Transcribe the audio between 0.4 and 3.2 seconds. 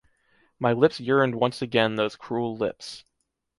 My lips yearned once again those cruel lips.